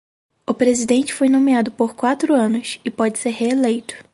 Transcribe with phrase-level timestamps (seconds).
[0.47, 3.95] O presidente foi nomeado por quatro anos e pode ser reeleito.